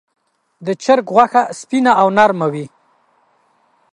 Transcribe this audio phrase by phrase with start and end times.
[0.65, 2.65] د چرګ غوښه سپینه او نرمه وي.